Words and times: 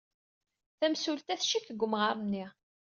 Tamsulta 0.79 1.35
tcikk 1.39 1.65
deg 1.69 1.83
umɣar-nni. 1.85 2.45